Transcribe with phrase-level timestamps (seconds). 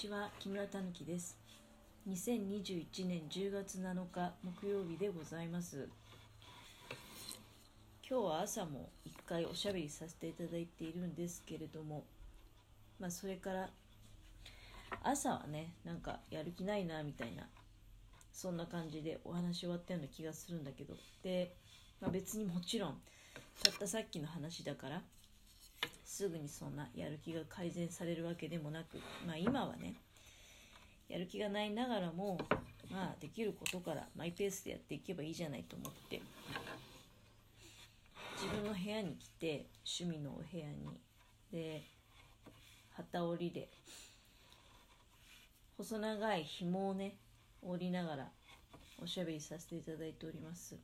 [0.00, 1.36] ちは木村たぬきです。
[2.08, 5.90] 2021年10月7日木曜日でございます。
[8.08, 12.04] 今日は朝も一回おしゃべりさせていただいているんですけれども
[12.98, 13.68] まあそれから
[15.02, 17.46] 朝はねなんかやる気ないなみたいな
[18.32, 20.94] そんな感じでお話終わったような気がするんだけど。
[21.22, 21.54] で、
[22.00, 22.94] まあ、別にもちろん
[23.62, 25.02] たったさっきの話だから
[26.10, 29.94] すぐにそんなやる気が改善されるわけでもなく、まあ、今はね
[31.08, 32.36] やる気がないながらも、
[32.90, 36.20] まあ、できることからマイペースでやっていけばいいじゃないと思って
[38.42, 39.66] 自分の部屋に来て
[40.00, 40.98] 趣味のお部屋に
[41.52, 41.84] で
[42.96, 43.68] 旗織りで
[45.78, 47.14] 細長い紐をね
[47.62, 48.28] 織りながら
[49.00, 50.76] おしゃべりさせていただいております。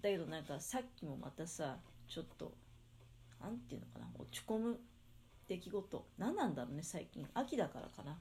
[0.00, 1.76] だけどなんかさっきもまたさ
[2.08, 2.52] ちょっと
[3.40, 4.80] 何て言うのかな落ち込む
[5.48, 6.06] 出来事。
[6.18, 7.26] 何なんだろうね最近。
[7.34, 8.16] 秋だからかな。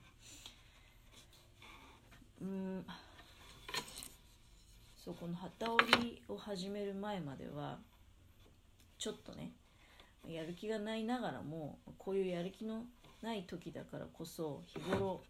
[2.42, 2.86] うん。
[4.95, 7.80] そうこの旗織りを始める前までは
[8.97, 9.53] ちょっとね
[10.28, 12.84] やる気がないながらもこういうやる気の
[13.22, 15.22] ない時だからこそ日頃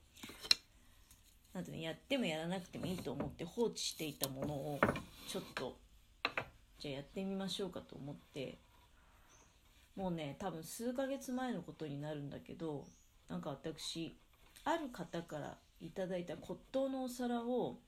[1.53, 4.79] なんていうのやってもやらなくてもいいと思って放置していたものを
[5.27, 5.77] ちょっと
[6.79, 8.57] じゃあやってみましょうかと思って
[9.99, 12.85] もうね多分数ヶ月前のことになるんだけど
[13.27, 14.17] なんか私
[14.63, 17.79] ある方からいただいた骨董のお皿を、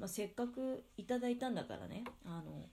[0.00, 2.66] まあ、せっかくいただいたんだからねあの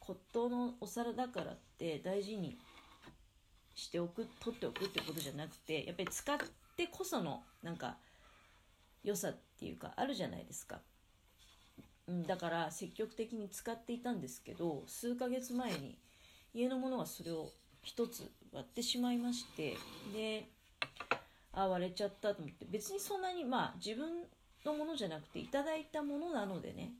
[0.00, 2.58] 骨董のお皿だからって大事に
[3.76, 6.36] しておく取っておくってことじゃなくてやっぱり使っ
[6.76, 7.96] てこそのなんか
[9.04, 10.80] 良さっていうかあるじゃないですか、
[12.26, 15.96] だから積極的に使っていたんですけど数ヶ月前に
[16.52, 17.50] 家のものはそれを
[17.84, 19.76] 1つ割ってしまいまして
[20.12, 20.48] で
[21.52, 24.24] あ割れちゃったと思って別にそんなにまあ自分
[24.64, 26.92] のものじゃなくていただいたものなのでね、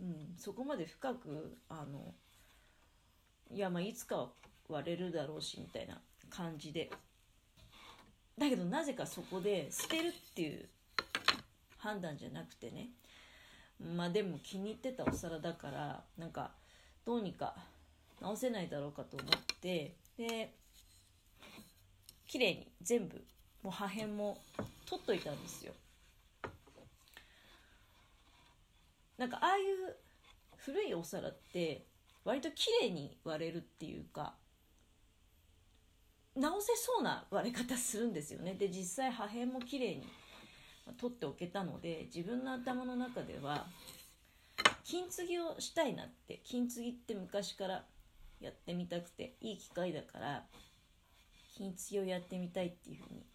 [0.00, 2.14] うん、そこまで深くあの
[3.50, 4.28] いやまあいつかは
[4.68, 6.90] 割れるだろうしみたいな感じで。
[8.38, 10.68] だけどなぜかそこで捨てるっていう
[11.78, 12.90] 判断じゃなくてね
[13.96, 16.52] まあでも気に入ってたお皿だからなんか
[17.04, 17.56] どうにか
[18.20, 20.52] 直せないだろうかと思ってで
[22.26, 23.24] 綺麗に全部
[23.62, 24.38] もう破片も
[24.86, 25.72] 取っといたんですよ。
[29.16, 29.96] なんかああいう
[30.56, 31.86] 古いお皿って
[32.24, 34.34] 割と綺麗に割れるっていうか
[36.36, 38.54] 直せそうな割れ方するんですよね。
[38.54, 40.06] で実際破片も綺麗に
[40.98, 43.66] 取っておけたので自分の頭の中では
[44.84, 47.84] 金継ぎをしたいなって金継ぎって昔から
[48.40, 50.44] やってみたくていい機会だから
[51.56, 53.26] 金継ぎをやってみたいっていうふうに、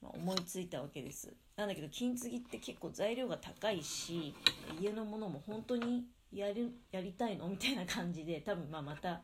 [0.00, 1.32] まあ、思いついたわけです。
[1.56, 4.34] なんだけど金継ぎって結構材料が高いし
[4.80, 7.48] 家のものも本当にやるやりたいの？
[7.48, 9.20] みたいな感じで多分まあまた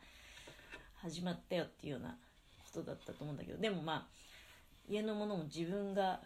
[0.96, 2.16] 始まったよっていうようなこ
[2.74, 4.06] とだったと思うんだけどでもまあ
[4.88, 6.20] 家のものも自分が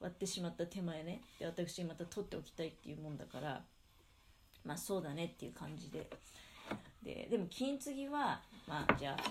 [0.00, 3.62] 割ってしまった手前ねで私また取っておきたいっていうもんだから
[4.64, 6.08] まあそうだねっていう感じで
[7.08, 9.22] ででも金継ぎはまあじゃあ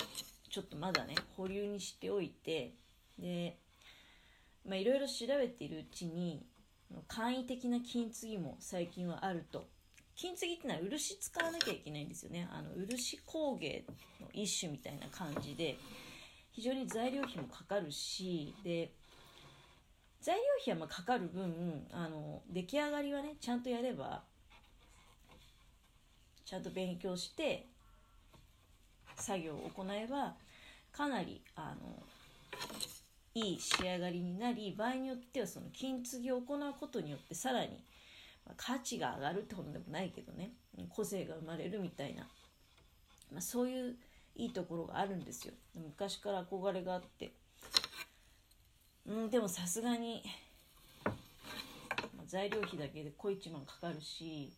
[0.50, 2.74] ちょっとまだね保留にしておいて
[3.20, 3.60] で
[4.66, 6.44] いろいろ調べているうちに
[7.08, 9.68] 簡易的な金継ぎも最近はあると。
[10.16, 12.50] 金継ぎってのは漆使わなきゃいけないんですよね。
[12.52, 13.86] あの漆工芸
[14.20, 15.78] の一種みたいな感じで
[16.52, 18.92] 非常に材料費もかかるしで
[20.20, 24.24] 材料費はまかかる分あの出来上がりはねちゃんとやれば
[26.48, 27.68] ちゃんと勉強して
[29.18, 30.34] 作業を行えば
[30.94, 32.02] かなりあの
[33.36, 37.84] いい仕上がりになり場合によってはその金継ぎを行うことによってさらに、
[38.56, 40.54] 価値が上がるってことでもないけどね
[40.90, 42.24] 個性が生まれるみたいな、
[43.32, 43.96] まあ、そういう
[44.38, 45.54] いいところがあるんですよ。
[45.76, 47.34] 昔から憧れがあって。
[49.06, 50.24] うんでもさすがに、
[52.26, 54.52] 材料費だけで小一万かかるし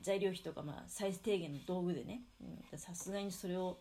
[0.00, 2.22] 材料費とかまあ最低限の道具でね。
[2.76, 3.78] さすがにそれを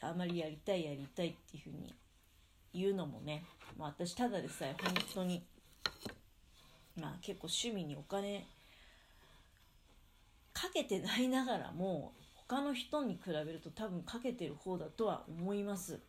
[0.00, 1.94] あまりやりたいやりたいっていうふうに
[2.72, 3.44] 言うのもね、
[3.78, 5.42] まあ、私ただでさえ本当に
[7.00, 8.46] まあ結構趣味にお金
[10.52, 16.00] かけてないながらも他の人に比べると多分かけてる方だとは思います。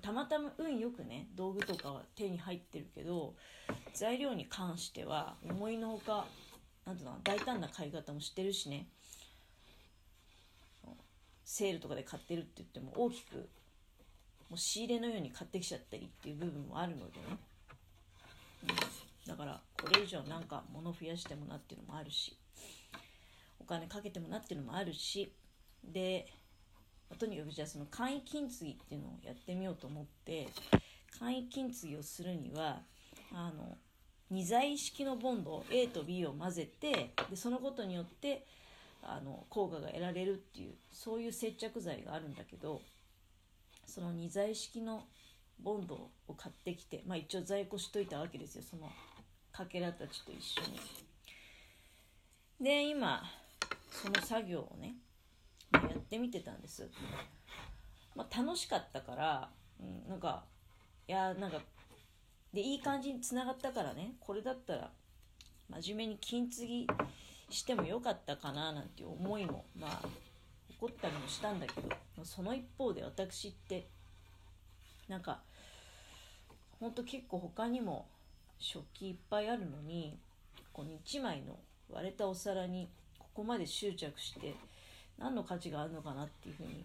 [0.00, 3.34] たまたま運よくね道具とかは手に入ってるけど
[3.94, 6.26] 材料に関しては思いのほか
[6.86, 8.86] なんていうの大胆な買い方もしてるしね。
[11.44, 17.38] セールとかで買ってるって言っても大きくもう仕入れのように買ってきちゃったりっていう部分もあるのでね。
[19.26, 22.36] だからこれ以上なんか物増やしてもなっていうのもあるし
[23.60, 25.32] お金かけてもなっていうのもあるし
[25.84, 26.26] で
[27.18, 30.48] とにかくじゃあその簡易金継ぎっていうのをやってみようと思って
[31.18, 32.80] 簡易金継ぎをするには
[33.32, 33.76] あの
[34.32, 38.46] 2剤式のボンド A と B を混ぜてでそのことによって
[39.02, 42.80] あの効果が得られるっていうそういう接着剤があるんだけど
[43.86, 45.04] その2剤式の
[45.62, 45.94] ボンド
[46.28, 48.90] を買ってきて、まあ、一応在庫しといたわけですよその
[49.52, 50.80] かけらたちと一緒に。
[52.60, 53.22] で今
[53.90, 54.94] その作業をね、
[55.72, 56.88] やってみてたんです。
[58.14, 59.50] まあ、楽しかったから、
[59.80, 60.44] うん、なんか
[61.08, 61.60] いやなんか
[62.52, 64.14] でいい感じにつながったからね。
[64.20, 64.90] これだったら
[65.68, 66.86] 真面目に金継ぎ
[67.48, 70.08] してもよかったかななんて思いもまあ
[70.70, 73.86] 起こったりもしたんだけどその一方で私って
[75.08, 75.40] なんか
[76.78, 78.06] ほんと結構他にも
[78.58, 80.18] 食器いっぱいあるのに
[80.72, 81.58] この1枚の
[81.90, 82.88] 割れたお皿に
[83.18, 84.54] ここまで執着して
[85.18, 86.84] 何の価値があるのかなっていうふうに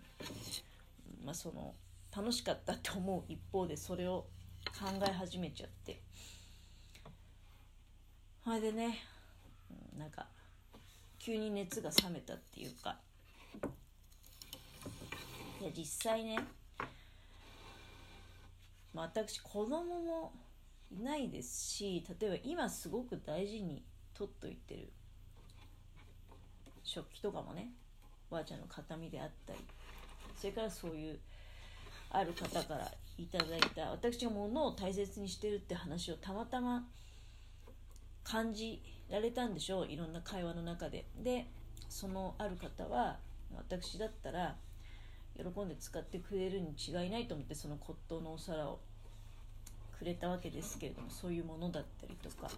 [1.23, 1.73] まあその
[2.15, 4.25] 楽しかったって思う一方でそれを
[4.71, 6.01] 考え始めちゃって。
[8.44, 9.00] それでね
[9.97, 10.27] なんか
[11.17, 12.97] 急に熱が冷めたっていうか。
[15.62, 16.38] いや実際ね、
[18.94, 20.33] まあ、私子供も
[20.91, 23.83] いないですし例えば今すごく大事に
[24.13, 24.91] 取っといてる
[26.83, 27.71] 食器とかもね
[28.29, 29.59] おばあちゃんの形見であったり
[30.38, 31.19] それからそういう
[32.11, 36.85] ある方からいただいた私が物を大切にしてるって話をたまたま
[38.23, 41.06] 感じられたんでしょういろんな会話の中で。
[41.23, 41.47] で
[41.88, 43.19] そのある方は
[43.56, 44.56] 私だったら
[45.38, 48.79] 喜んで使ってくれるに違いないと思ってその骨董のお皿を
[49.97, 52.50] くれたわけですけれどもそういうものだったりとか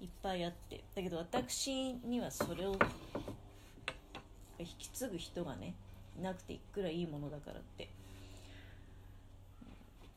[0.00, 0.82] いっぱいあって。
[0.94, 2.76] だけど私にはそれを
[4.58, 5.74] 引き継ぐ人がね
[6.18, 7.88] いなくていくらいいものだからって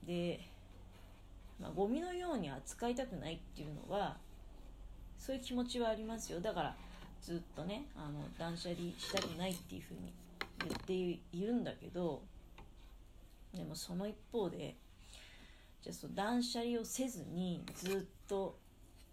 [0.10, 0.40] で、
[1.62, 4.18] まあ、ゴミのように扱いたくないっていうのは
[5.20, 6.40] そういう気持ちはありますよ。
[6.40, 6.76] だから
[7.22, 10.12] ずっとねあの断捨離したくないっていうふうに
[10.66, 12.24] 言っているんだけど
[13.54, 14.76] でもその一方で
[15.84, 18.58] じゃあその断捨離をせずにずっと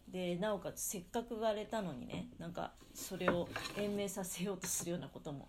[0.09, 5.49] でなおかつせっかく割れたのにねなんかそれを延命させようとするようなことも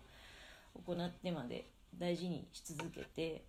[0.84, 3.44] 行ってまで大事にし続けて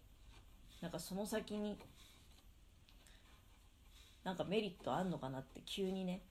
[0.82, 1.78] なんかその先に
[4.24, 6.22] なんかメリットあんのかなって急にね、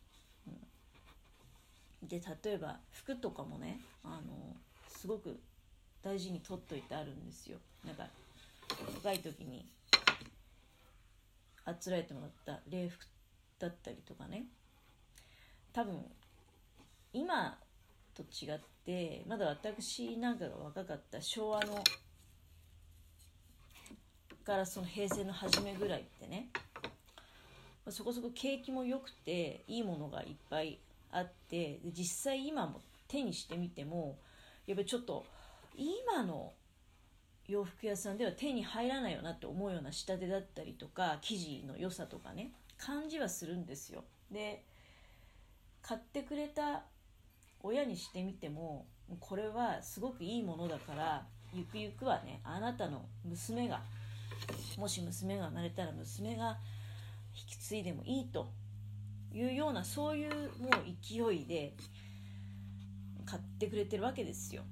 [2.02, 4.54] うん、で例えば服とかもねあの
[4.88, 5.38] すごく
[6.02, 7.58] 大事に取っといてあるんですよ。
[7.84, 8.06] なんか
[8.94, 9.66] 若い時に
[11.64, 13.04] あつらえてもらった礼服
[13.58, 14.44] だったりとかね。
[15.72, 16.04] 多分
[17.12, 17.58] 今
[18.14, 21.82] と違ってまだ私なんかが若かった昭和の
[24.48, 26.48] からその平成の初めぐらいってね。
[27.90, 30.78] そこそこ景気も良くていいものがいっぱい
[31.10, 34.18] あって実際今も手にしてみても
[34.66, 35.24] やっぱりちょっと
[35.74, 36.52] 今の
[37.46, 44.04] 洋服屋さんでは手に入らないよなって思うような仕立てだったりとか生地の良さとかね感じはするんですよ。
[44.30, 44.62] で
[45.82, 46.82] 買ってくれた
[47.62, 48.86] 親にしてみても
[49.20, 53.80] これはすごくいいものだからゆくゆくはねあなたの娘が
[54.76, 56.58] もし娘が生まれたら娘が
[57.34, 58.50] 引き継いでもいいと
[59.32, 60.30] いうようなそういう
[60.60, 60.70] もう
[61.02, 61.74] 勢いで
[63.26, 64.62] 買ってくれてるわけですよ。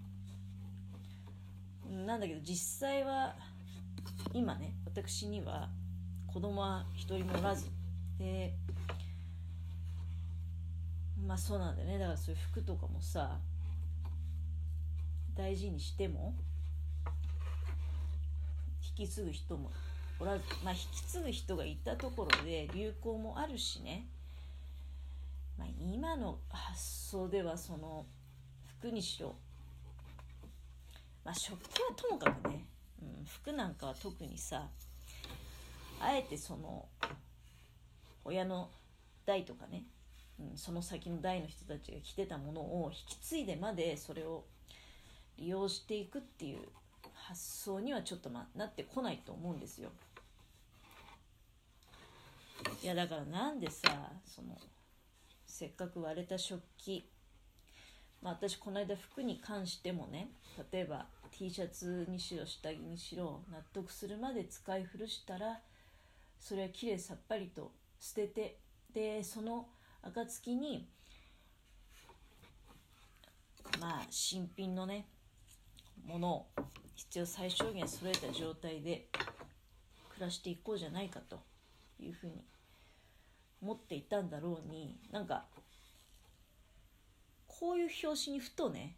[1.88, 3.34] なんだけど実際は
[4.32, 5.68] 今ね私には
[6.26, 7.66] 子供は一人もおらず
[8.18, 8.54] で
[11.26, 13.38] まあそうなんだよねだからそういう服とかもさ
[15.36, 16.34] 大事にしても
[18.98, 19.70] 引き継ぐ人も
[20.18, 24.06] おらず、まあ、引き継ぐ人がいたところで流行もあるしね、
[25.58, 28.06] まあ、今の発想ではその
[28.78, 29.36] 服にしろ、
[31.24, 32.64] まあ、食器はともかくね、
[33.02, 34.68] うん、服なんかは特にさ
[36.00, 36.86] あえてその
[38.24, 38.70] 親の
[39.26, 39.84] 代とかね、
[40.40, 44.44] うん、その先の代の人たちが着てたものを引き継いでまでそれを
[45.38, 46.60] 利用していくっていう
[47.28, 49.90] 発想にはちょっと、ま、なってこないと思うんですよ。
[52.82, 54.56] いやだからなんでさその
[55.46, 57.08] せっかく割れた食器
[58.22, 60.28] まあ私この間服に関してもね
[60.72, 65.60] 例えば T シャツにしろ下着にしろ納得するまで使い古したら
[66.38, 68.58] それはきれいさっぱりと捨てて
[68.94, 69.66] でその
[70.02, 70.88] 暁に
[73.80, 75.06] まあ新品のね
[76.06, 76.46] ものを
[76.96, 79.08] 必要最小限揃えた状態で
[80.14, 81.38] 暮らしていこうじゃないかと
[82.00, 82.42] いうふうに
[83.62, 85.44] 思っていたんだろうになんか
[87.46, 88.96] こういう表紙にふとね、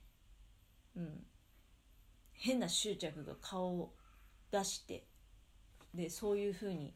[0.97, 1.09] うん、
[2.33, 3.93] 変な執着が顔を
[4.51, 5.05] 出して
[5.95, 6.95] でそういうふうに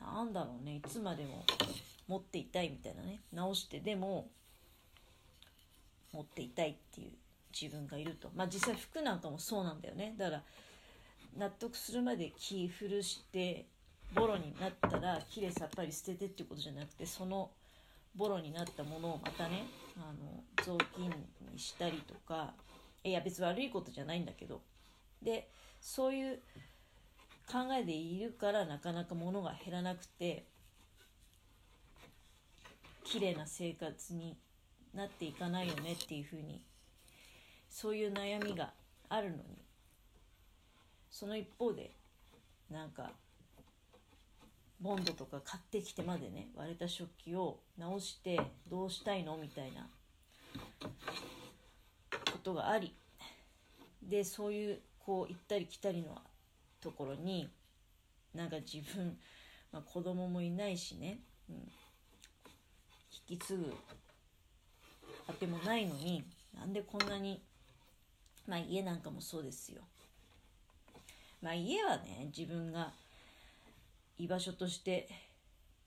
[0.00, 1.44] なんだろうねいつまでも
[2.06, 4.28] 持っていたいみたいなね直してでも
[6.12, 7.12] 持っていたいっていう
[7.58, 8.30] 自分がいると。
[8.34, 10.14] まあ実際服なんかもそうなんだよね。
[10.18, 10.42] だから
[11.36, 13.66] 納得するまで気古して
[14.14, 17.50] ボロになったらきれいさっぱり捨ててっていうことじゃなくてその
[18.14, 19.64] ボロになったものをまたね
[19.98, 21.10] あの雑巾
[21.52, 22.54] にしたりとか
[23.04, 24.60] いや別に悪いことじゃないんだけど。
[25.22, 25.48] で
[25.80, 26.40] そういう
[27.50, 30.44] 考えでいるからなかなか物が減らなくて
[33.04, 34.36] 綺麗な生活に
[34.94, 36.60] なっていかないよねっていうふうに
[37.76, 38.72] そういう悩みが
[39.10, 39.42] あるのに。
[41.10, 41.92] その一方で
[42.70, 43.10] なんか
[44.80, 49.88] ボンドとか買ってきてまでね割れた食器を直してどうしたいのみたいな
[52.32, 52.94] ことがあり。
[54.02, 56.16] でそういうこう行ったり来たりの
[56.80, 57.50] ところに
[58.34, 59.18] なんか自分、
[59.70, 61.18] まあ、子供もいないしね、
[61.50, 61.56] うん、
[63.30, 63.74] 引き継ぐ
[65.28, 67.42] あてもないのになんでこんなに
[68.46, 69.82] まあ家なんかもそうですよ。
[71.42, 72.92] まあ家はね自分が
[74.18, 75.08] 居場所として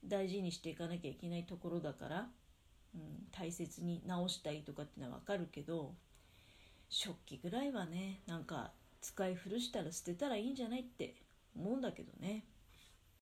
[0.06, 2.28] 大事にしていかなきゃいけないところだから、
[2.96, 3.02] うん、
[3.32, 5.94] 大切に直したいとかってのはわかるけど
[6.90, 11.16] 食器ぐらいはねなんか使い古したら捨てたらいいんじゃないって
[11.56, 12.44] 思うんだけどね。